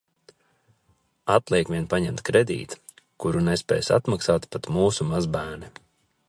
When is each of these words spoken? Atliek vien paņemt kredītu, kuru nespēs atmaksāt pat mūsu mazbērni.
Atliek 1.33 1.69
vien 1.73 1.85
paņemt 1.91 2.23
kredītu, 2.29 2.79
kuru 3.25 3.45
nespēs 3.49 3.91
atmaksāt 3.99 4.49
pat 4.57 4.71
mūsu 4.79 5.09
mazbērni. 5.13 5.71